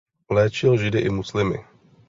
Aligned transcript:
Léčil 0.29 0.77
židy 0.77 0.99
i 0.99 1.09
muslimy. 1.09 1.65